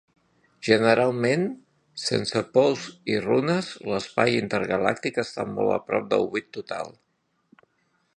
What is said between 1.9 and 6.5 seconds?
sense pols i runes, l'espai intergalàctic està molt a prop del buit